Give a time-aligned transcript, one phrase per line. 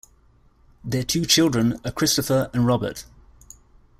[0.83, 3.05] Their two children are Christopher and Robert.